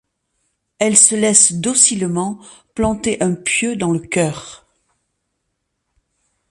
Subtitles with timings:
[0.79, 2.39] Elle se laisse docilement
[2.73, 4.65] planter un pieu dans le cœur.